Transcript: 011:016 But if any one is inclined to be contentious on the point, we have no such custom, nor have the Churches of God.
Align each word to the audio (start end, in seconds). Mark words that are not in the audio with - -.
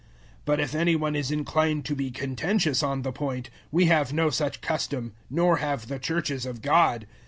011:016 0.39 0.39
But 0.45 0.59
if 0.59 0.73
any 0.73 0.95
one 0.95 1.15
is 1.15 1.29
inclined 1.29 1.85
to 1.85 1.95
be 1.95 2.09
contentious 2.09 2.81
on 2.81 3.03
the 3.03 3.11
point, 3.11 3.51
we 3.71 3.85
have 3.85 4.11
no 4.11 4.31
such 4.31 4.59
custom, 4.59 5.13
nor 5.29 5.57
have 5.57 5.89
the 5.89 5.99
Churches 5.99 6.47
of 6.47 6.63
God. 6.63 7.05